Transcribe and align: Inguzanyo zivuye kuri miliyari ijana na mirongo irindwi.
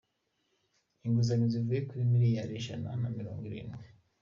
Inguzanyo 1.05 1.47
zivuye 1.53 1.81
kuri 1.89 2.09
miliyari 2.11 2.51
ijana 2.59 2.89
na 3.01 3.09
mirongo 3.17 3.41
irindwi. 3.49 3.85